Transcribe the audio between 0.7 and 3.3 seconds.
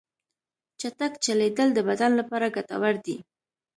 چټک چلیدل د بدن لپاره ګټور دي.